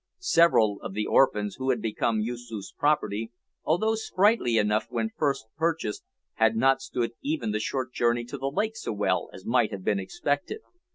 Several 0.17 0.79
of 0.81 0.95
the 0.95 1.05
orphans, 1.05 1.57
who 1.59 1.69
had 1.69 1.79
become 1.79 2.21
Yoosoof's 2.21 2.73
property, 2.75 3.31
although 3.63 3.93
sprightly 3.93 4.57
enough 4.57 4.87
when 4.89 5.11
first 5.15 5.45
purchased, 5.57 6.01
had 6.33 6.55
not 6.55 6.81
stood 6.81 7.11
even 7.21 7.51
the 7.51 7.59
short 7.59 7.93
journey 7.93 8.23
to 8.25 8.39
the 8.39 8.49
lake 8.49 8.75
so 8.75 8.93
well 8.93 9.29
as 9.31 9.45
might 9.45 9.69
have 9.69 9.83
been 9.83 9.99
expected. 9.99 10.61